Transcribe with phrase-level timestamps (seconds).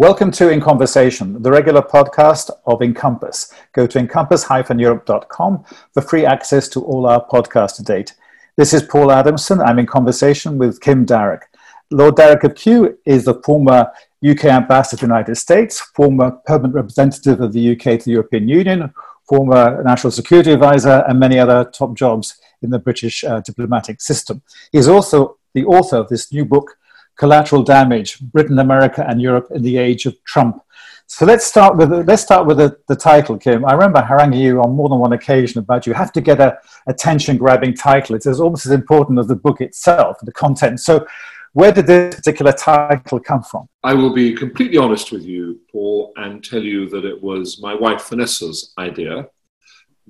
[0.00, 3.52] Welcome to In Conversation, the regular podcast of Encompass.
[3.74, 8.14] Go to encompass-europe.com for free access to all our podcasts to date.
[8.56, 9.60] This is Paul Adamson.
[9.60, 11.42] I'm in conversation with Kim Darroch.
[11.90, 13.92] Lord Darroch of Kew is the former
[14.26, 18.48] UK ambassador to the United States, former permanent representative of the UK to the European
[18.48, 18.94] Union,
[19.28, 24.40] former national security advisor, and many other top jobs in the British uh, diplomatic system.
[24.72, 26.78] He's also the author of this new book,
[27.20, 30.62] Collateral Damage: Britain, America, and Europe in the Age of Trump.
[31.06, 33.66] So let's start with let's start with the, the title, Kim.
[33.66, 36.58] I remember haranguing you on more than one occasion about you have to get a
[36.86, 38.16] attention-grabbing title.
[38.16, 40.80] It's almost as important as the book itself, the content.
[40.80, 41.06] So,
[41.52, 43.68] where did this particular title come from?
[43.84, 47.74] I will be completely honest with you, Paul, and tell you that it was my
[47.74, 49.28] wife Vanessa's idea.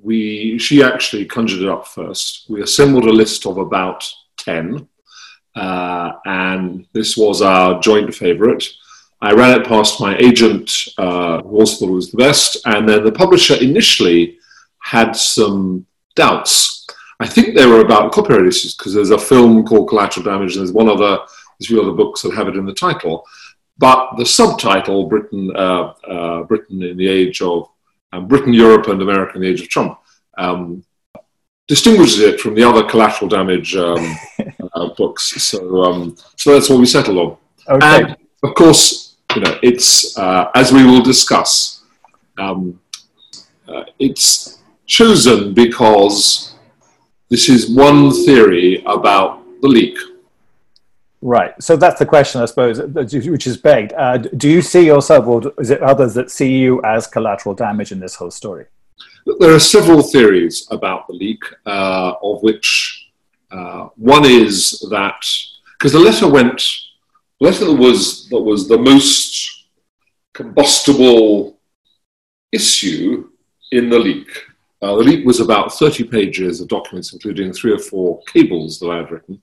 [0.00, 2.46] We she actually conjured it up first.
[2.48, 4.00] We assembled a list of about
[4.36, 4.86] ten
[5.54, 8.64] uh, and this was our joint favorite.
[9.22, 12.88] I ran it past my agent, uh, who also thought it was the best, and
[12.88, 14.38] then the publisher initially
[14.78, 16.86] had some doubts.
[17.20, 20.60] I think they were about copyright issues because there's a film called Collateral Damage, and
[20.60, 23.26] there's one other, there's a few other books that have it in the title.
[23.76, 27.68] But the subtitle, Britain, uh, uh Britain in the Age of
[28.12, 29.98] um, Britain, Europe, and America in the Age of Trump,
[30.38, 30.82] um,
[31.68, 34.16] distinguishes it from the other collateral damage um,
[34.74, 35.42] uh, books.
[35.42, 37.36] So, um, so that's what we settled on.
[37.68, 38.04] Okay.
[38.04, 41.82] And of course, you know, it's uh, as we will discuss.
[42.38, 42.80] Um,
[43.68, 46.56] uh, it's chosen because
[47.28, 49.96] this is one theory about the leak.
[51.22, 51.52] Right.
[51.62, 53.92] So that's the question, I suppose, which is begged.
[53.92, 57.92] Uh, do you see yourself, or is it others that see you as collateral damage
[57.92, 58.64] in this whole story?
[59.38, 62.99] There are several theories about the leak, uh, of which
[63.50, 65.24] uh, one is that
[65.78, 66.62] because the letter went,
[67.40, 69.66] the letter that was that was the most
[70.34, 71.58] combustible
[72.52, 73.28] issue
[73.72, 74.28] in the leak.
[74.82, 78.88] Uh, the leak was about 30 pages of documents, including three or four cables that
[78.88, 79.42] I had written.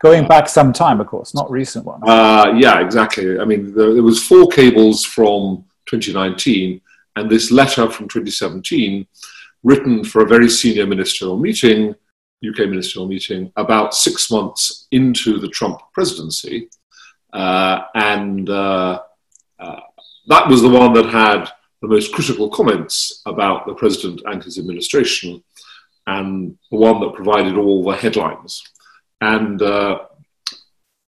[0.00, 2.00] Going back some time, of course, not recent one.
[2.08, 3.38] Uh, yeah, exactly.
[3.38, 6.80] I mean, there, there was four cables from 2019
[7.18, 9.06] and this letter from 2017,
[9.64, 11.94] written for a very senior ministerial meeting,
[12.46, 16.68] UK ministerial meeting, about six months into the Trump presidency.
[17.32, 19.00] Uh, and uh,
[19.58, 19.80] uh,
[20.28, 21.50] that was the one that had
[21.82, 25.42] the most critical comments about the president and his administration,
[26.06, 28.62] and the one that provided all the headlines.
[29.20, 30.00] And uh,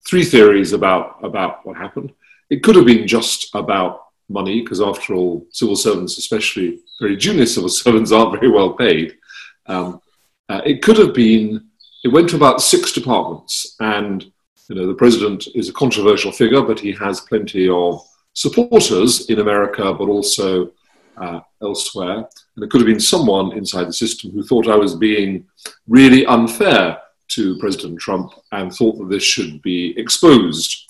[0.07, 2.13] three theories about, about what happened.
[2.51, 7.47] It could have been just about money, because after all, civil servants, especially very junior
[7.47, 9.17] civil servants, aren't very well paid.
[9.67, 10.01] Um,
[10.51, 11.69] uh, it could have been,
[12.03, 14.25] it went to about six departments, and
[14.69, 18.03] you know, the president is a controversial figure, but he has plenty of
[18.33, 20.73] supporters in America, but also
[21.17, 22.29] uh, elsewhere.
[22.55, 25.47] And it could have been someone inside the system who thought I was being
[25.89, 30.89] really unfair to President Trump and thought that this should be exposed.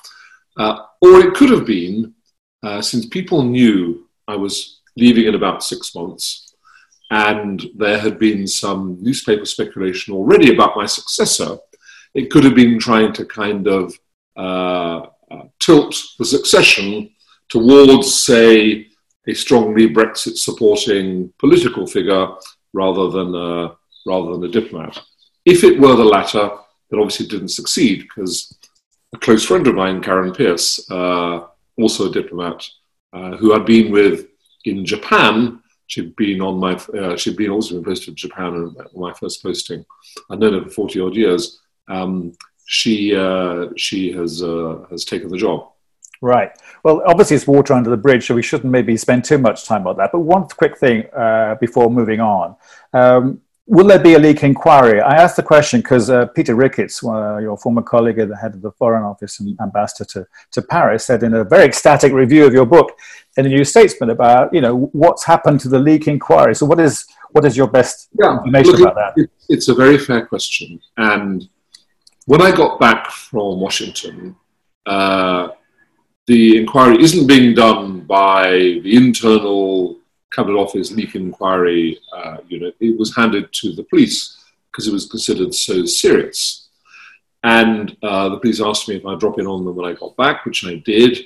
[0.57, 2.15] Uh, or it could have been
[2.63, 6.50] uh, since people knew I was leaving in about six months,
[7.11, 11.59] and there had been some newspaper speculation already about my successor,
[12.15, 13.95] it could have been trying to kind of
[14.37, 17.11] uh, uh, tilt the succession
[17.49, 18.87] towards, say,
[19.27, 22.29] a strongly Brexit supporting political figure
[22.73, 23.77] rather than, a,
[24.07, 25.01] rather than a diplomat.
[25.45, 26.51] If it were the latter,
[26.91, 28.57] it obviously didn't succeed because
[29.15, 32.67] a close friend of mine, Karen Pierce, uh, also a diplomat,
[33.13, 34.29] uh, who I'd been with
[34.65, 35.60] in Japan.
[35.91, 39.43] She'd been on my, uh, she'd been also been posted to Japan on my first
[39.43, 39.85] posting.
[40.31, 41.61] I'd known her for 40 odd years.
[41.89, 42.33] Um,
[42.65, 45.69] she, uh, she has, uh, has taken the job.
[46.23, 46.53] Right.
[46.85, 49.85] Well, obviously it's water under the bridge, so we shouldn't maybe spend too much time
[49.89, 50.13] on that.
[50.13, 52.55] But one quick thing uh, before moving on.
[52.93, 53.41] Um,
[53.71, 55.01] will there be a leak inquiry?
[55.01, 58.53] I asked the question because uh, Peter Ricketts, uh, your former colleague at the head
[58.57, 62.45] of the Foreign Office and ambassador to, to Paris, said in a very ecstatic review
[62.45, 62.99] of your book
[63.37, 66.53] in a New Statesman about, you know, what's happened to the leak inquiry.
[66.57, 69.23] So what is, what is your best yeah, information look, about that?
[69.23, 70.81] It, it's a very fair question.
[70.97, 71.49] And
[72.27, 74.35] when I got back from Washington,
[74.85, 75.51] uh,
[76.27, 78.51] the inquiry isn't being done by
[78.83, 80.00] the internal
[80.33, 85.09] Cabinet Office leak inquiry uh, unit, it was handed to the police because it was
[85.09, 86.69] considered so serious.
[87.43, 90.17] And uh, the police asked me if I'd drop in on them when I got
[90.17, 91.19] back, which I did,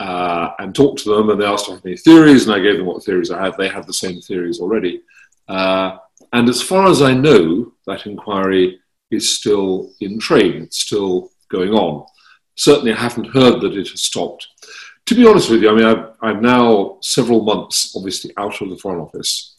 [0.00, 1.30] uh, and talked to them.
[1.30, 3.44] And they asked if I had any theories, and I gave them what theories I
[3.44, 3.56] had.
[3.56, 5.02] They had the same theories already.
[5.48, 5.98] Uh,
[6.32, 8.80] and as far as I know, that inquiry
[9.10, 12.06] is still in train, it's still going on.
[12.56, 14.48] Certainly, I haven't heard that it has stopped.
[15.06, 18.70] To be honest with you, I mean, I've, I'm now several months, obviously, out of
[18.70, 19.56] the Foreign Office.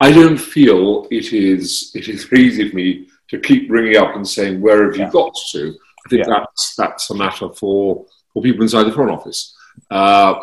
[0.00, 4.26] I don't feel it is it is easy for me to keep ringing up and
[4.26, 5.10] saying, "Where have you yeah.
[5.10, 5.74] got to?"
[6.04, 6.34] I think yeah.
[6.34, 9.56] that's that's a matter for for people inside the Foreign Office.
[9.90, 10.34] Uh,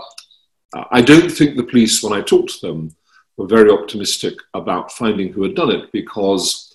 [0.91, 2.95] I don't think the police, when I talked to them,
[3.37, 6.73] were very optimistic about finding who had done it because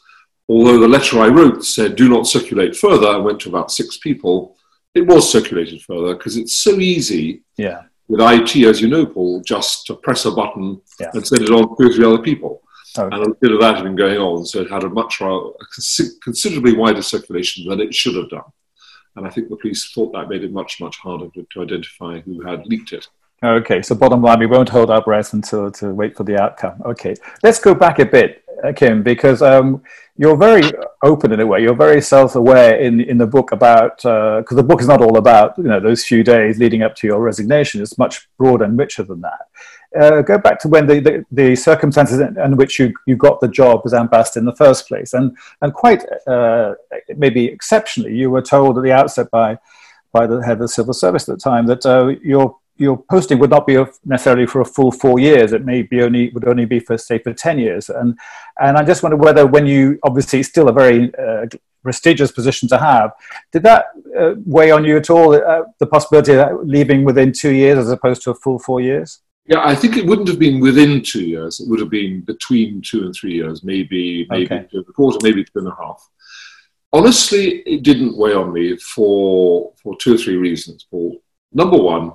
[0.48, 3.96] although the letter I wrote said do not circulate further I went to about six
[3.98, 4.56] people,
[4.96, 7.82] it was circulated further because it's so easy yeah.
[8.08, 11.10] with IT, as you know, Paul, just to press a button yeah.
[11.12, 12.62] and send it on to three other people.
[12.98, 13.14] Okay.
[13.14, 15.50] And a bit of that had been going on, so it had a much a
[16.22, 18.50] considerably wider circulation than it should have done.
[19.16, 22.20] And I think the police thought that made it much, much harder to, to identify
[22.20, 23.08] who had leaked it.
[23.42, 26.80] Okay, so bottom line, we won't hold our breath until to wait for the outcome.
[26.86, 28.42] Okay, let's go back a bit,
[28.74, 29.82] Kim, because um,
[30.16, 30.62] you're very
[31.02, 31.62] open in a way.
[31.62, 35.18] You're very self-aware in in the book about because uh, the book is not all
[35.18, 37.82] about you know those few days leading up to your resignation.
[37.82, 39.46] It's much broader and richer than that.
[39.98, 43.40] Uh, go back to when the, the, the, circumstances in, in, which you, you got
[43.40, 46.74] the job as ambassador in the first place, and and quite uh,
[47.16, 49.58] maybe exceptionally, you were told at the outset by
[50.12, 53.38] by the head of the civil service at the time that uh, your your posting
[53.38, 55.52] would not be necessarily for a full four years.
[55.52, 57.88] It may be only would only be for say for ten years.
[57.88, 58.18] And
[58.60, 61.46] and I just wonder whether when you obviously it's still a very uh,
[61.82, 63.12] prestigious position to have,
[63.52, 63.86] did that
[64.18, 65.34] uh, weigh on you at all?
[65.34, 69.20] Uh, the possibility of leaving within two years as opposed to a full four years.
[69.46, 71.60] Yeah, I think it wouldn't have been within two years.
[71.60, 74.66] It would have been between two and three years, maybe maybe okay.
[74.70, 76.00] two and a quarter, maybe two and a half.
[76.92, 81.22] Honestly, it didn't weigh on me for for two or three reasons, Paul.
[81.52, 82.12] Number one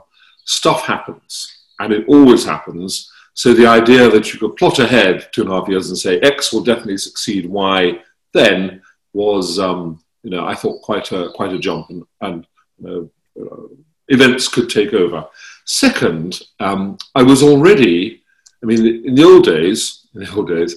[0.51, 3.11] stuff happens, and it always happens.
[3.33, 6.19] So the idea that you could plot ahead two and a half years and say
[6.19, 7.99] X will definitely succeed Y
[8.33, 8.81] then
[9.13, 12.47] was, um, you know, I thought quite a quite a jump, and, and
[12.81, 13.09] know,
[13.39, 13.67] uh,
[14.07, 15.25] events could take over.
[15.65, 18.21] Second, um, I was already,
[18.61, 20.75] I mean, in the old days, in the old days,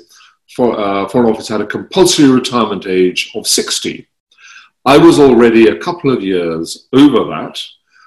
[0.54, 4.06] for, uh, Foreign Office had a compulsory retirement age of 60.
[4.84, 7.60] I was already a couple of years over that,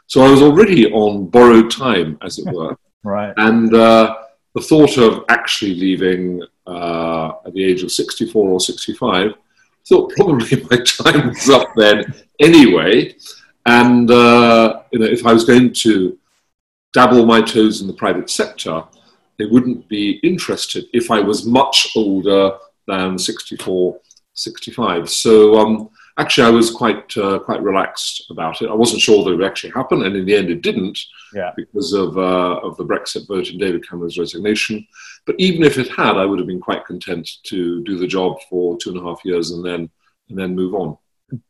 [0.07, 2.77] so I was already on borrowed time, as it were.
[3.03, 3.33] right.
[3.37, 4.15] And uh,
[4.55, 9.33] the thought of actually leaving uh, at the age of 64 or 65, I
[9.87, 13.15] thought probably my time was up then anyway.
[13.65, 16.17] And uh, you know, if I was going to
[16.93, 18.83] dabble my toes in the private sector,
[19.37, 22.51] they wouldn't be interested if I was much older
[22.87, 23.99] than 64,
[24.33, 25.09] 65.
[25.09, 28.69] So um, actually, I was quite uh, quite relaxed about it.
[28.69, 30.99] I wasn't sure that it would actually happen, and in the end, it didn't
[31.33, 31.51] yeah.
[31.55, 34.85] because of uh, of the Brexit vote and David Cameron's resignation.
[35.25, 38.37] But even if it had, I would have been quite content to do the job
[38.49, 39.89] for two and a half years and then
[40.29, 40.97] and then move on.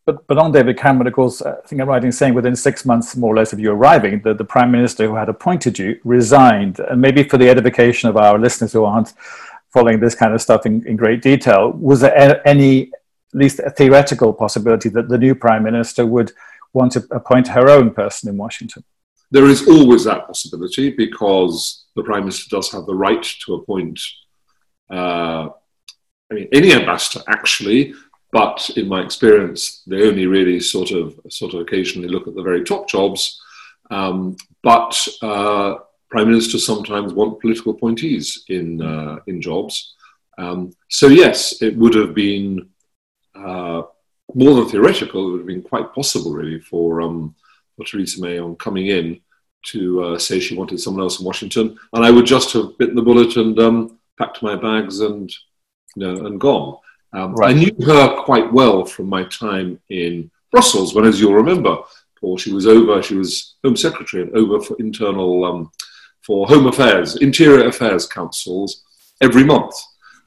[0.06, 2.84] But, but on David Cameron, of course, I think I'm right in saying within six
[2.84, 6.00] months, more or less, of you arriving, the, the Prime Minister who had appointed you
[6.04, 6.80] resigned.
[6.80, 9.14] And maybe for the edification of our listeners who aren't
[9.72, 12.92] following this kind of stuff in, in great detail, was there any
[13.34, 16.32] at least a theoretical possibility that the new prime minister would
[16.74, 18.84] want to appoint her own person in Washington.
[19.32, 24.00] There is always that possibility because the prime minister does have the right to appoint.
[24.90, 25.50] Uh,
[26.30, 27.94] I mean, any ambassador actually,
[28.32, 32.44] but in my experience, they only really sort of sort of occasionally look at the
[32.44, 33.42] very top jobs.
[33.90, 35.76] Um, but uh,
[36.10, 39.96] prime ministers sometimes want political appointees in uh, in jobs.
[40.38, 42.70] Um, so yes, it would have been
[43.38, 43.84] uh,
[44.34, 47.36] more than theoretical, it would have been quite possible, really, for, um,
[47.76, 49.22] for Theresa May on coming in
[49.68, 52.96] to uh, say she wanted someone else in Washington, and I would just have bitten
[52.96, 55.32] the bullet and um, packed my bags and
[55.96, 56.78] you know and gone.
[57.14, 57.56] Um, right.
[57.56, 61.78] I knew her quite well from my time in Brussels, when, as you'll remember,
[62.20, 63.02] Paul, she was over.
[63.02, 65.72] She was Home Secretary and over for internal um,
[66.22, 68.84] for Home Affairs, Interior Affairs councils
[69.22, 69.74] every month.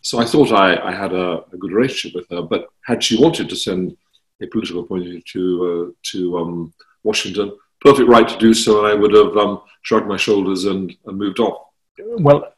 [0.03, 2.43] So I thought I, I had a, a, good relationship with her.
[2.43, 3.97] But had she wanted to send
[4.43, 5.43] a political appointee to
[5.91, 10.07] uh, to um, Washington, perfect right to do so, and I would have um, shrugged
[10.07, 11.67] my shoulders and, and moved off.
[11.99, 12.55] Well,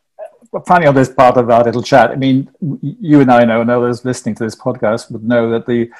[0.67, 3.71] finally, on this part of our little chat, I mean, you and I know, and
[3.71, 5.91] others listening to this podcast would know that the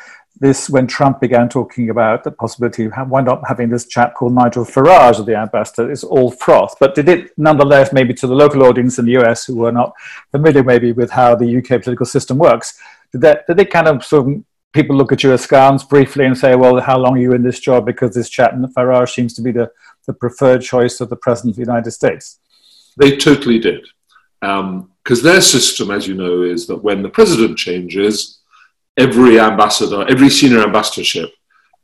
[0.43, 4.35] this when Trump began talking about the possibility of wind up having this chap called
[4.35, 6.75] Nigel Farage as the ambassador is all froth.
[6.81, 9.93] But did it nonetheless, maybe to the local audience in the US who were not
[10.33, 12.77] familiar maybe with how the UK political system works,
[13.13, 16.37] did that did it kind of sort of people look at you askance briefly and
[16.37, 19.43] say, well, how long are you in this job because this chap Farage seems to
[19.43, 19.71] be the,
[20.09, 22.41] the preferred choice of the President of the United States?
[22.97, 23.87] They totally did.
[24.41, 28.42] Because um, their system, as you know, is that when the president changes,
[28.97, 31.33] every ambassador, every senior ambassadorship,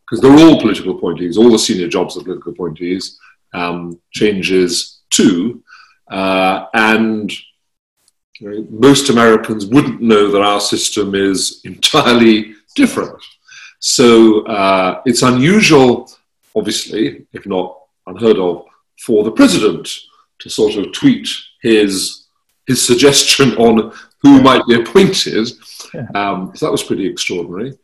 [0.05, 3.19] because they're all political appointees, all the senior jobs are political appointees,
[3.55, 5.63] um, changes too.
[6.11, 7.33] Uh, and
[8.41, 13.23] you know, most Americans wouldn't know that our system is entirely different.
[13.81, 16.11] So uh, it's unusual,
[16.55, 18.65] obviously, if not unheard of,
[19.05, 19.89] for the president
[20.41, 21.29] to sort of tweet
[21.63, 22.25] his
[22.67, 25.51] his suggestion on who might be appointed.
[25.95, 26.07] Yeah.
[26.15, 27.79] Um, so that was pretty extraordinary.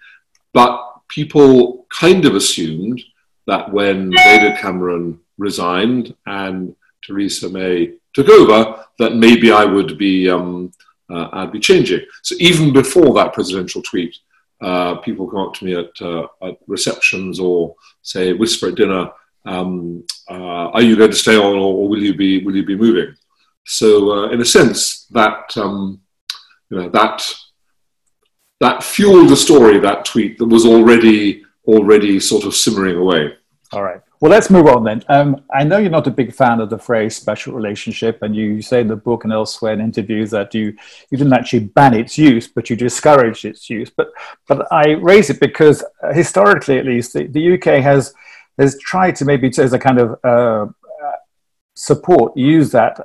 [0.52, 3.00] But people kind of assumed
[3.46, 6.74] that when David Cameron resigned and
[7.04, 10.72] Theresa May took over, that maybe I would be um,
[11.10, 12.00] uh, I'd be changing.
[12.22, 14.16] So even before that presidential tweet,
[14.60, 19.10] uh, people come up to me at, uh, at, receptions or say whisper at dinner,
[19.44, 22.76] um, uh, "Are you going to stay on, or, will you be will you be
[22.76, 23.14] moving?"
[23.64, 26.00] So uh, in a sense, that um,
[26.70, 27.32] you know that
[28.60, 29.78] that fueled the story.
[29.78, 33.34] That tweet that was already already sort of simmering away.
[33.72, 34.00] All right.
[34.20, 35.02] Well, let's move on then.
[35.08, 38.62] Um, I know you're not a big fan of the phrase special relationship, and you
[38.62, 40.74] say in the book and elsewhere in interviews that you,
[41.10, 43.90] you didn't actually ban its use, but you discouraged its use.
[43.90, 44.12] But,
[44.48, 48.14] but I raise it because uh, historically, at least, the, the UK has,
[48.58, 50.72] has tried to maybe, as a kind of uh,
[51.74, 52.98] support, use that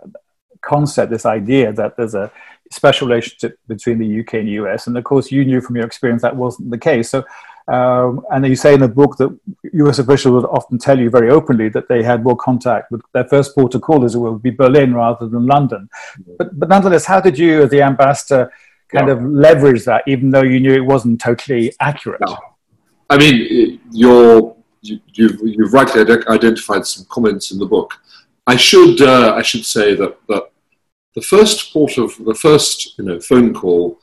[0.62, 2.32] concept, this idea that there's a
[2.72, 4.88] special relationship between the UK and US.
[4.88, 7.10] And of course, you knew from your experience that wasn't the case.
[7.10, 7.24] So
[7.70, 9.38] um, and you say in the book that
[9.74, 13.26] US officials would often tell you very openly that they had more contact with their
[13.26, 15.88] first port of call, as it would be Berlin rather than London.
[16.40, 18.52] But, but nonetheless, how did you, as the ambassador,
[18.88, 19.14] kind yeah.
[19.14, 22.22] of leverage that, even though you knew it wasn't totally accurate?
[22.22, 22.38] No.
[23.12, 27.94] I mean, you're, you, you've, you've rightly identified some comments in the book.
[28.48, 30.49] I should, uh, I should say that, that
[31.16, 34.00] the first port of the first you know, phone call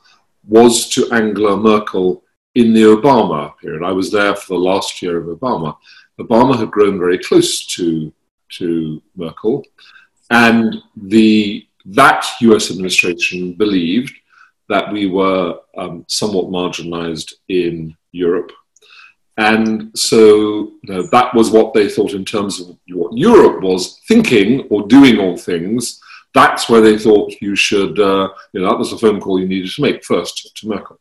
[0.47, 2.23] was to Angela Merkel
[2.55, 3.83] in the Obama period.
[3.83, 5.77] I was there for the last year of Obama.
[6.19, 8.11] Obama had grown very close to,
[8.49, 9.63] to Merkel,
[10.31, 14.13] and the, that US administration believed
[14.69, 18.51] that we were um, somewhat marginalized in Europe.
[19.37, 24.01] And so you know, that was what they thought in terms of what Europe was
[24.07, 26.01] thinking or doing all things.
[26.37, 29.47] That's where they thought you should, uh, you know, that was the phone call you
[29.47, 30.99] needed to make first to Merkel.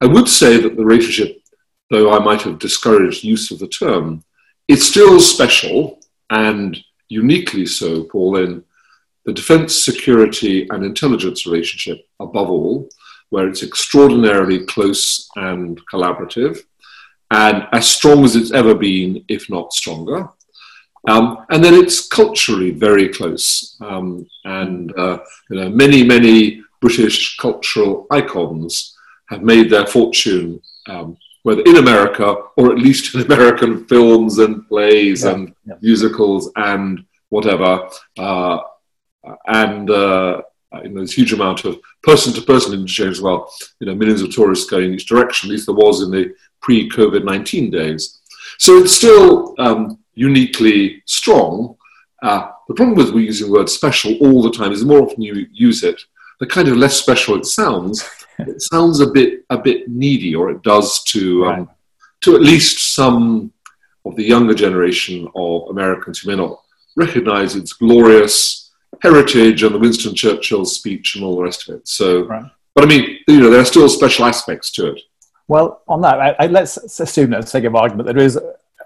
[0.00, 1.42] I would say that the relationship,
[1.90, 4.22] though I might have discouraged use of the term,
[4.68, 5.98] it's still special
[6.30, 6.78] and
[7.08, 8.64] uniquely so, Paul, in
[9.24, 12.88] the defense, security, and intelligence relationship above all,
[13.30, 16.60] where it's extraordinarily close and collaborative,
[17.32, 20.28] and as strong as it's ever been, if not stronger.
[21.08, 25.18] Um, and then it's culturally very close, um, and uh,
[25.50, 28.96] you know, many, many British cultural icons
[29.28, 34.66] have made their fortune, um, whether in America or at least in American films and
[34.68, 35.74] plays yeah, and yeah.
[35.80, 37.88] musicals and whatever.
[38.16, 38.58] Uh,
[39.46, 40.42] and uh,
[40.82, 43.52] you know, there's a huge amount of person-to-person interchange as well.
[43.80, 45.48] You know, millions of tourists going each direction.
[45.48, 48.20] At least there was in the pre-COVID-19 days.
[48.58, 51.76] So it's still um, uniquely strong.
[52.22, 55.22] Uh, the problem with using the word special all the time is the more often
[55.22, 56.00] you use it,
[56.40, 60.50] the kind of less special it sounds, it sounds a bit a bit needy, or
[60.50, 61.70] it does to um,
[62.22, 63.52] to at least some
[64.04, 66.60] of the younger generation of Americans who may not
[66.96, 71.88] recognize its glorious heritage and the Winston Churchill speech and all the rest of it.
[71.88, 72.44] So, right.
[72.74, 75.00] but I mean, you know, there are still special aspects to it.
[75.48, 78.38] Well, on that, I, I, let's assume, let's take an argument, there is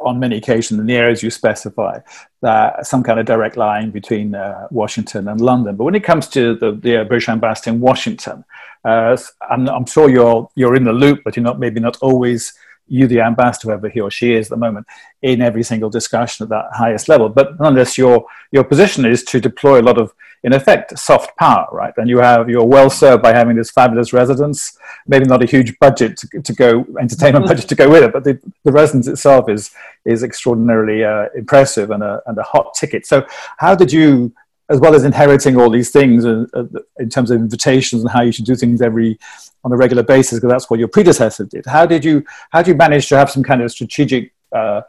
[0.06, 1.98] on many occasions in the areas you specify
[2.42, 5.76] that some kind of direct line between uh, Washington and London.
[5.76, 8.44] But when it comes to the, the uh, British ambassador in Washington,
[8.84, 9.16] uh,
[9.50, 12.54] I'm, I'm, sure you're you're in the loop, but you're not maybe not always
[12.88, 14.86] you the ambassador, whoever he or she is at the moment,
[15.22, 17.28] in every single discussion at that highest level.
[17.28, 20.12] But nonetheless, your your position is to deploy a lot of,
[20.44, 21.94] in effect, soft power, right?
[21.96, 24.78] And you have you're well served by having this fabulous residence.
[25.06, 28.24] Maybe not a huge budget to, to go entertainment budget to go with it, but
[28.24, 29.70] the, the residence itself is
[30.04, 33.06] is extraordinarily uh, impressive and a and a hot ticket.
[33.06, 33.26] So,
[33.58, 34.32] how did you
[34.68, 36.64] as well as inheriting all these things uh, uh,
[36.98, 39.18] in terms of invitations and how you should do things every
[39.64, 41.66] on a regular basis because that's what your predecessor did.
[41.66, 44.82] How did you how did you manage to have some kind of strategic uh,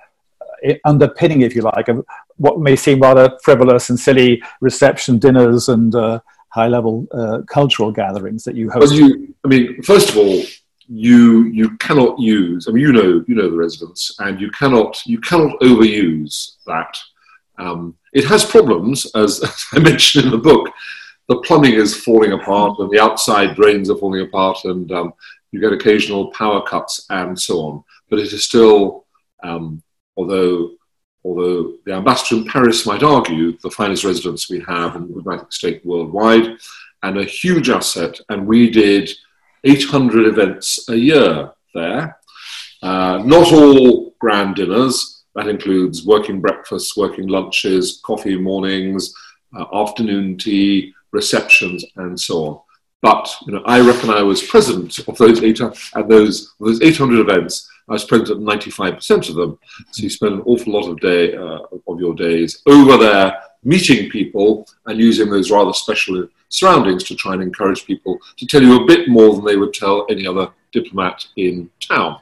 [0.86, 2.06] underpinning if you like of
[2.38, 6.20] what may seem rather frivolous and silly reception dinners and uh,
[6.50, 8.92] high level uh, cultural gatherings that you host?
[8.92, 10.42] Well, you, i mean first of all
[10.88, 15.06] you you cannot use i mean you know you know the residents and you cannot
[15.06, 16.98] you cannot overuse that
[17.58, 20.70] um, it has problems, as, as, I mentioned in the book.
[21.30, 25.14] The plumbing is falling apart, and the outside drains are falling apart, and um,
[25.52, 27.84] you get occasional power cuts and so on.
[28.10, 29.06] But it is still,
[29.44, 29.84] um,
[30.16, 30.72] although
[31.26, 35.52] although the ambassador in Paris might argue, the finest residence we have in the United
[35.52, 36.58] States worldwide,
[37.04, 38.18] and a huge asset.
[38.30, 39.12] And we did
[39.66, 42.18] 800 events a year there.
[42.82, 45.17] Uh, not all grand dinners.
[45.38, 49.14] That includes working breakfasts, working lunches, coffee mornings,
[49.56, 52.60] uh, afternoon tea, receptions, and so on.
[53.04, 57.20] But you know, I reckon I was present of those eight at those those 800
[57.20, 57.70] events.
[57.88, 59.60] I was present at 95% of them.
[59.92, 64.10] So you spend an awful lot of day uh, of your days over there meeting
[64.10, 68.82] people and using those rather special surroundings to try and encourage people to tell you
[68.82, 72.20] a bit more than they would tell any other diplomat in town.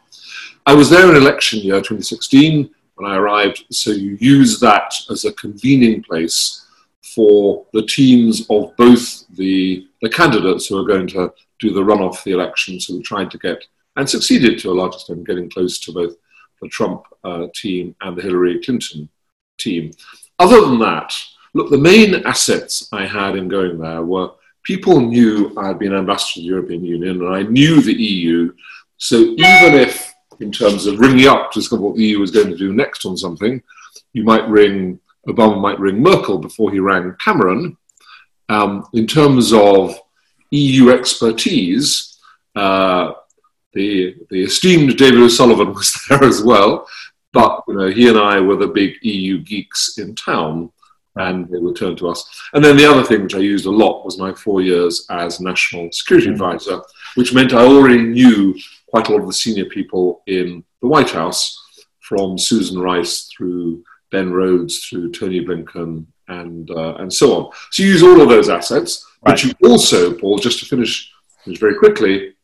[0.65, 5.25] I was there in election year 2016 when I arrived, so you use that as
[5.25, 6.65] a convening place
[7.01, 12.23] for the teams of both the, the candidates who are going to do the runoff
[12.23, 13.63] the elections who tried to get
[13.95, 16.15] and succeeded to a large extent getting close to both
[16.61, 19.09] the Trump uh, team and the Hillary Clinton
[19.57, 19.91] team.
[20.39, 21.13] Other than that,
[21.53, 24.31] look, the main assets I had in going there were
[24.63, 28.53] people knew I had been ambassador to the European Union and I knew the EU.
[28.97, 30.04] So even if,
[30.39, 33.05] in terms of ringing up to discover what the EU was going to do next
[33.05, 33.61] on something,
[34.13, 37.77] you might ring, Obama might ring Merkel before he rang Cameron.
[38.49, 39.95] Um, in terms of
[40.51, 42.17] EU expertise,
[42.55, 43.13] uh,
[43.73, 46.87] the, the esteemed David O'Sullivan was there as well,
[47.33, 50.71] but you know, he and I were the big EU geeks in town,
[51.17, 52.25] and they would turn to us.
[52.53, 55.41] And then the other thing which I used a lot was my four years as
[55.41, 56.33] National Security mm.
[56.33, 56.81] Advisor,
[57.15, 58.57] which meant I already knew
[58.95, 61.61] quite a lot of the senior people in the White House,
[61.99, 67.51] from Susan Rice through Ben Rhodes through Tony Blinken and uh, and so on.
[67.71, 69.33] So you use all of those assets, right.
[69.33, 71.11] but you also, Paul, just to finish,
[71.45, 72.35] very quickly,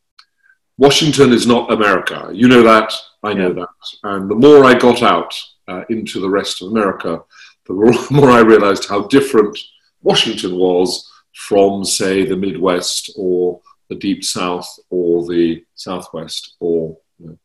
[0.78, 2.30] Washington is not America.
[2.34, 2.92] You know that.
[3.24, 3.70] I know that.
[4.04, 5.34] And the more I got out
[5.70, 7.22] uh, into the rest of America,
[7.66, 9.58] the more I realized how different
[10.02, 17.28] Washington was from, say, the Midwest or the Deep South or the Southwest or you
[17.28, 17.38] know,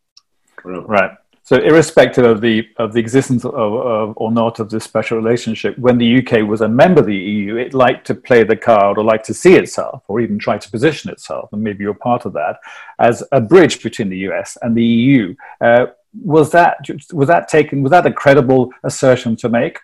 [0.62, 0.86] wherever.
[0.86, 1.10] Right.
[1.42, 5.76] So, irrespective of the of the existence of, of, or not of this special relationship,
[5.78, 8.96] when the UK was a member of the EU, it liked to play the card
[8.96, 12.26] or like to see itself, or even try to position itself, and maybe you're part
[12.26, 12.58] of that,
[12.98, 15.34] as a bridge between the US and the EU.
[15.60, 15.86] Uh,
[16.24, 16.78] was that
[17.12, 17.82] was that taken?
[17.82, 19.78] Was that a credible assertion to make?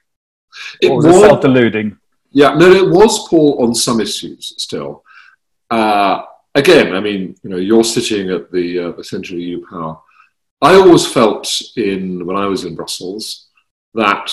[0.80, 1.96] It or was, was self-deluding?
[2.30, 5.04] Yeah, no, it was Paul on some issues still.
[5.70, 6.22] Uh,
[6.54, 9.98] again, I mean, you know, you're sitting at the uh, the central EU power
[10.62, 13.48] I always felt in when I was in Brussels
[13.94, 14.30] that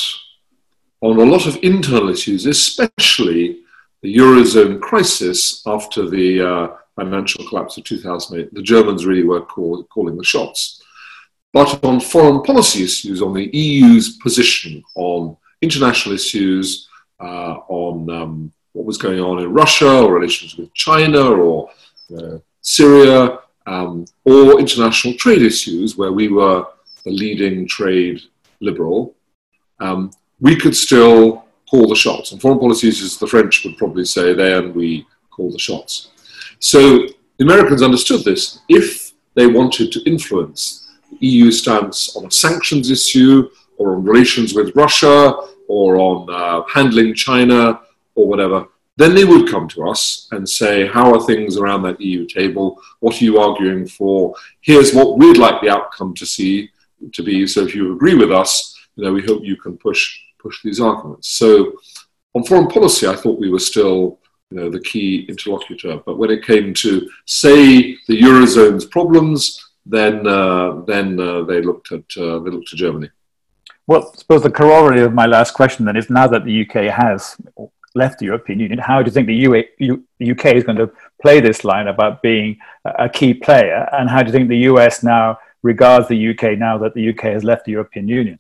[1.02, 3.62] on a lot of internal issues, especially
[4.04, 9.84] the eurozone crisis after the uh, financial collapse of 2008, the Germans really were call,
[9.86, 10.84] calling the shots.
[11.52, 18.54] But on foreign policy issues, on the EU's position on international issues, uh, on um,
[18.74, 21.72] what was going on in Russia or relations with China or
[22.62, 26.66] Syria, um, or international trade issues where we were
[27.04, 28.22] the leading trade
[28.62, 29.16] liberal,
[29.80, 32.32] um, we could still call the shots.
[32.32, 36.10] And foreign policy issues, the French would probably say, there and we call the shots.
[36.60, 36.80] So
[37.38, 38.60] the Americans understood this.
[38.68, 44.54] If they wanted to influence the EU stance on a sanctions issue or on relations
[44.54, 45.34] with Russia
[45.68, 47.82] or on uh, handling China
[48.16, 48.68] or whatever,
[49.00, 52.82] then they would come to us and say, How are things around that EU table?
[53.00, 54.36] What are you arguing for?
[54.60, 56.70] Here's what we'd like the outcome to see
[57.14, 57.48] to be.
[57.48, 60.82] So if you agree with us, you know, we hope you can push push these
[60.82, 61.30] arguments.
[61.30, 61.74] So
[62.36, 64.20] on foreign policy, I thought we were still
[64.52, 66.02] you know, the key interlocutor.
[66.06, 71.94] But when it came to say the eurozone's problems, then uh, then uh, they looked
[71.94, 73.10] at uh, they looked to Germany.
[73.88, 76.94] Well, I suppose the corollary of my last question then is now that the UK
[76.94, 77.38] has
[77.96, 81.64] left the European Union, how do you think the UK is going to play this
[81.64, 83.88] line about being a key player?
[83.94, 87.24] And how do you think the US now regards the UK now that the UK
[87.24, 88.38] has left the European Union?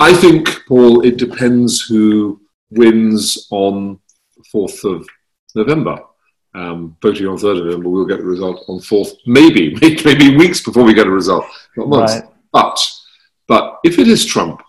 [0.00, 2.40] I think, Paul, it depends who
[2.70, 4.00] wins on
[4.52, 5.08] 4th of
[5.54, 5.98] November.
[6.54, 10.62] Um, voting on 3rd of November, we'll get the result on 4th, maybe, maybe weeks
[10.62, 11.44] before we get a result,
[11.76, 12.14] not months.
[12.14, 12.24] Right.
[12.52, 12.80] But,
[13.46, 14.62] but if it is Trump,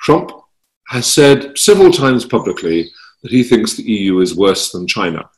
[0.00, 0.32] Trump
[0.88, 2.90] has said several times publicly
[3.22, 5.28] that he thinks the EU is worse than China.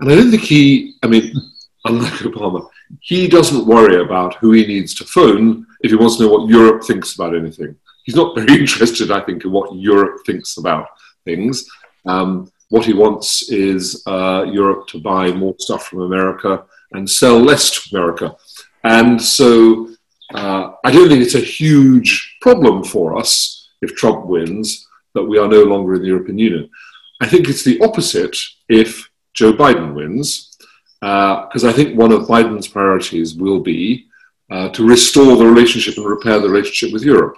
[0.00, 1.32] And I don't think he, I mean,
[1.84, 2.68] unlike Obama,
[3.00, 6.48] he doesn't worry about who he needs to phone if he wants to know what
[6.48, 7.76] Europe thinks about anything.
[8.04, 10.86] He's not very interested, I think, in what Europe thinks about
[11.24, 11.66] things.
[12.06, 17.38] Um, what he wants is uh, Europe to buy more stuff from America and sell
[17.38, 18.36] less to America.
[18.84, 19.90] And so
[20.34, 25.38] uh, I don't think it's a huge problem for us if Trump wins, that we
[25.38, 26.70] are no longer in the European Union.
[27.20, 28.36] I think it's the opposite
[28.68, 30.56] if Joe Biden wins,
[31.00, 34.06] because uh, I think one of Biden's priorities will be
[34.50, 37.36] uh, to restore the relationship and repair the relationship with Europe.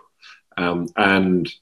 [0.56, 1.52] Um, and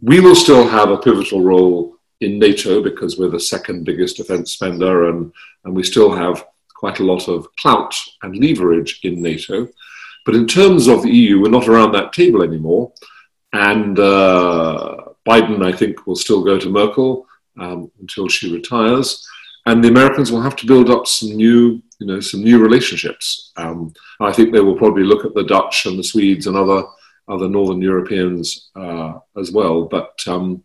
[0.00, 4.52] we will still have a pivotal role in NATO because we're the second biggest defense
[4.52, 5.32] spender and,
[5.64, 9.68] and we still have quite a lot of clout and leverage in NATO.
[10.24, 12.92] But in terms of the EU, we're not around that table anymore.
[13.52, 17.26] And uh, Biden, I think, will still go to Merkel
[17.58, 19.26] um, until she retires.
[19.66, 23.52] And the Americans will have to build up some new, you know, some new relationships.
[23.56, 26.84] Um, I think they will probably look at the Dutch and the Swedes and other
[27.28, 29.84] other Northern Europeans uh, as well.
[29.84, 30.62] But um,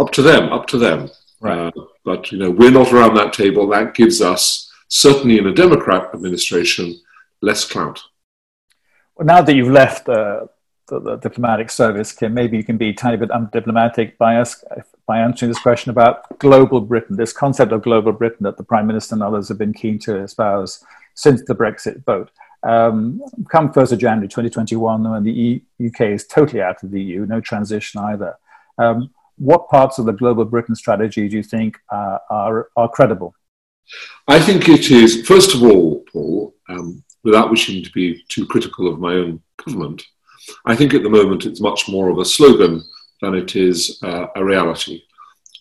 [0.00, 1.08] up to them, up to them.
[1.40, 1.68] Right.
[1.76, 3.68] Uh, but you know, we're not around that table.
[3.68, 7.00] That gives us certainly in a Democrat administration
[7.40, 8.00] less clout.
[9.16, 10.46] Well, now that you've left uh,
[10.88, 14.64] the, the, diplomatic service, Kim, maybe you can be a tiny bit undiplomatic by us
[15.06, 18.86] by answering this question about global Britain, this concept of global Britain that the Prime
[18.86, 20.84] Minister and others have been keen to espouse
[21.14, 22.30] since the Brexit vote.
[22.62, 27.26] Um, come 1st of January 2021, when the UK is totally out of the EU,
[27.26, 28.36] no transition either.
[28.78, 33.34] Um, what parts of the global Britain strategy do you think uh, are, are credible?
[34.28, 38.86] I think it is, first of all, Paul, um, without wishing to be too critical
[38.86, 40.04] of my own government,
[40.64, 42.82] I think at the moment it's much more of a slogan
[43.22, 45.02] than it is uh, a reality.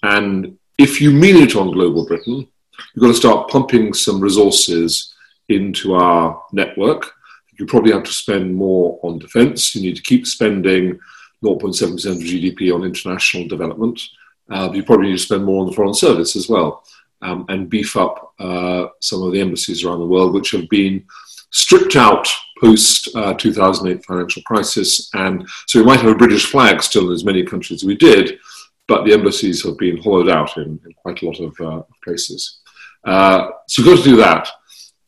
[0.03, 2.47] And if you mean it on Global Britain,
[2.93, 5.13] you've got to start pumping some resources
[5.47, 7.13] into our network.
[7.57, 9.75] You probably have to spend more on defence.
[9.75, 10.99] You need to keep spending
[11.43, 14.01] 0.7% of GDP on international development.
[14.49, 16.83] Uh, you probably need to spend more on the foreign service as well
[17.21, 21.05] um, and beef up uh, some of the embassies around the world, which have been
[21.51, 22.27] stripped out
[22.59, 25.09] post uh, 2008 financial crisis.
[25.13, 27.95] And so we might have a British flag still in as many countries as we
[27.95, 28.39] did,
[28.87, 32.59] but the embassies have been hollowed out in, in quite a lot of uh, places.
[33.03, 34.47] Uh, so you've got to do that.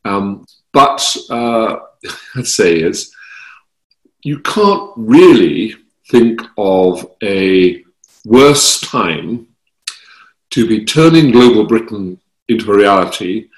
[0.06, 1.78] Um, but uh,
[2.36, 3.14] I'd say is
[4.24, 5.76] you can't really
[6.10, 7.84] think of a
[8.26, 9.48] worse time
[10.52, 13.50] to be turning global Britain into a reality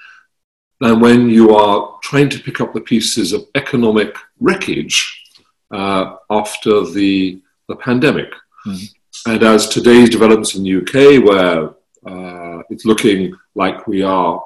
[0.80, 5.24] than when you are trying to pick up the pieces of economic wreckage
[5.70, 8.32] uh, after the, the pandemic.
[8.66, 8.88] Mm.
[9.26, 11.70] And as today's developments in the UK, where
[12.06, 14.44] uh, it's looking like we are,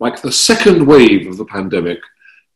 [0.00, 1.98] like the second wave of the pandemic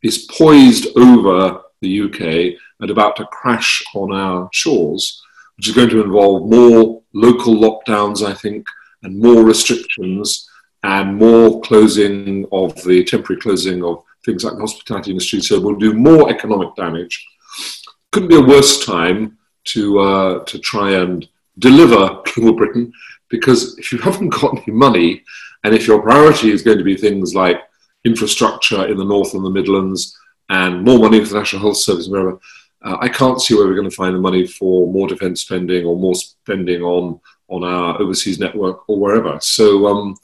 [0.02, 5.22] is poised over the UK and about to crash on our shores,
[5.56, 8.66] which is going to involve more local lockdowns, I think,
[9.02, 10.48] and more restrictions
[10.82, 15.40] and more closing of the temporary closing of things like the hospitality industry.
[15.40, 17.26] So we'll do more economic damage.
[18.12, 22.92] Couldn't be a worse time to uh, to try and deliver Global Britain
[23.28, 25.24] because if you haven't got any money
[25.64, 27.60] and if your priority is going to be things like
[28.04, 30.16] infrastructure in the north and the Midlands
[30.48, 32.38] and more money for the National Health Service wherever,
[32.82, 35.84] uh, I can't see where we're going to find the money for more defence spending
[35.84, 39.38] or more spending on on our overseas network or wherever.
[39.40, 40.16] So, um,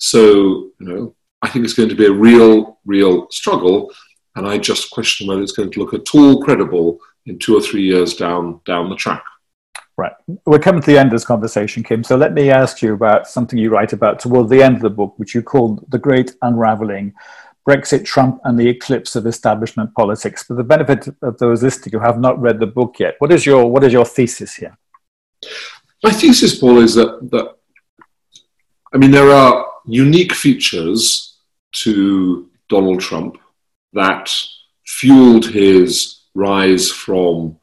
[0.00, 3.92] so you know, I think it's going to be a real, real struggle,
[4.34, 7.60] and I just question whether it's going to look at all credible in two or
[7.60, 9.22] three years down down the track.
[9.96, 10.12] Right.
[10.46, 12.02] We're coming to the end of this conversation, Kim.
[12.02, 14.88] So let me ask you about something you write about toward the end of the
[14.88, 17.12] book, which you called The Great Unraveling
[17.68, 20.42] Brexit, Trump, and the Eclipse of Establishment Politics.
[20.42, 23.44] For the benefit of those listening who have not read the book yet, what is
[23.44, 24.78] your, what is your thesis here?
[26.02, 27.56] My thesis, Paul, is that, that
[28.94, 31.36] I mean, there are unique features
[31.72, 33.38] to Donald Trump
[33.92, 34.32] that
[34.86, 37.58] fueled his rise from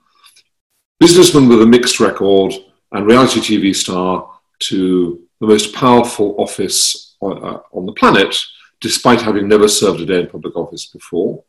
[0.99, 2.53] businessman with a mixed record
[2.91, 8.35] and reality TV star to the most powerful office on, uh, on the planet,
[8.81, 11.43] despite having never served a day in public office before.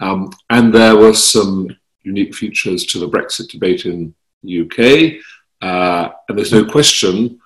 [0.00, 5.22] Um, and there were some unique features to the Brexit debate in the UK.
[5.62, 7.40] Uh, and there's no question,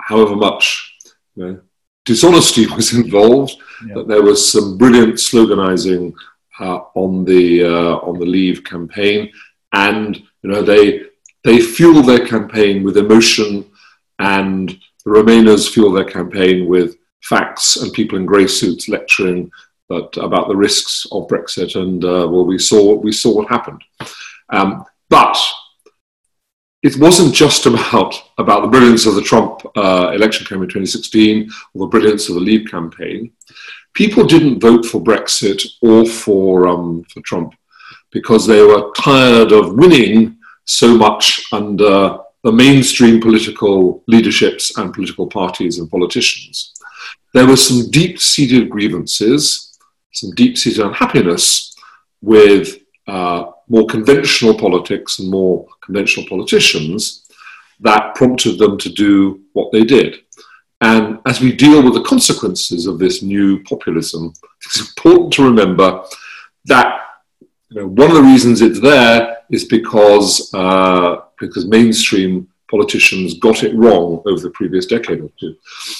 [0.00, 0.94] however much
[1.34, 1.60] you know,
[2.10, 3.94] dishonesty was involved, yeah.
[3.94, 6.12] that there was some brilliant sloganizing
[6.58, 9.30] uh, on the uh, on the Leave campaign,
[9.72, 11.02] and you know they
[11.44, 13.64] they fuel their campaign with emotion,
[14.18, 14.68] and
[15.04, 19.50] the Remainers fuel their campaign with facts and people in grey suits lecturing
[19.90, 23.82] but about the risks of Brexit, and uh, well, we saw we saw what happened.
[24.50, 25.36] Um, but
[26.82, 31.50] it wasn't just about, about the brilliance of the Trump uh, election campaign in 2016
[31.74, 33.32] or the brilliance of the Leave campaign.
[33.92, 37.54] People didn't vote for Brexit or for, um, for Trump
[38.12, 45.26] because they were tired of winning so much under the mainstream political leaderships and political
[45.26, 46.72] parties and politicians.
[47.34, 49.76] There were some deep seated grievances,
[50.12, 51.74] some deep seated unhappiness
[52.22, 57.24] with uh, more conventional politics and more conventional politicians
[57.78, 60.16] that prompted them to do what they did.
[60.82, 64.32] And as we deal with the consequences of this new populism,
[64.64, 66.04] it's important to remember
[66.64, 67.00] that
[67.68, 73.62] you know, one of the reasons it's there is because, uh, because mainstream politicians got
[73.62, 75.56] it wrong over the previous decade or two.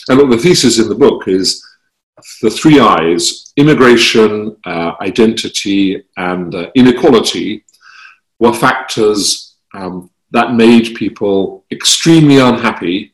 [0.08, 1.64] And look, the thesis in the book is
[2.42, 7.64] the three I's immigration, uh, identity, and uh, inequality
[8.38, 13.12] were factors um, that made people extremely unhappy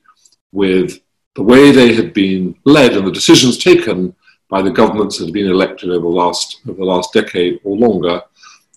[0.53, 1.01] with
[1.35, 4.14] the way they had been led and the decisions taken
[4.49, 7.77] by the governments that had been elected over the last, over the last decade or
[7.77, 8.23] longer.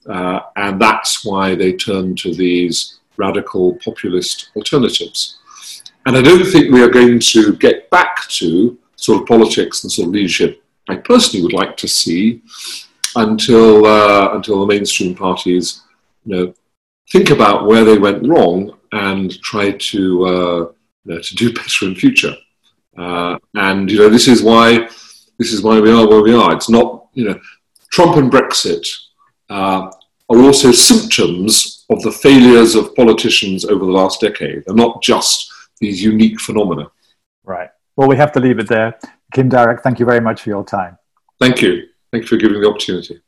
[0.07, 5.39] Uh, and that's why they turned to these radical populist alternatives.
[6.05, 8.77] And I don't think we are going to get back to
[9.09, 12.41] sort of politics and sort of leadership I personally would like to see
[13.15, 15.83] until, uh, until the mainstream parties
[16.25, 16.53] you know,
[17.11, 20.59] think about where they went wrong and try to, uh,
[21.05, 22.35] you know, to do better in future.
[22.97, 24.89] Uh, and you know, this is why
[25.37, 26.53] this is why we are where we are.
[26.53, 27.39] It's not you know,
[27.93, 28.85] Trump and Brexit
[29.49, 29.89] uh,
[30.29, 34.63] are also symptoms of the failures of politicians over the last decade.
[34.65, 36.91] They're not just these unique phenomena.
[37.45, 37.69] Right.
[37.99, 38.97] Well, we have to leave it there.
[39.33, 40.97] Kim Darroch, thank you very much for your time.
[41.37, 41.83] Thank you.
[42.13, 43.19] Thank you for giving the opportunity.